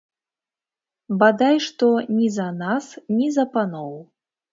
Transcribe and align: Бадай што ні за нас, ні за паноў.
Бадай 1.23 1.59
што 1.65 1.89
ні 2.15 2.27
за 2.37 2.47
нас, 2.63 2.87
ні 3.19 3.29
за 3.37 3.45
паноў. 3.53 3.93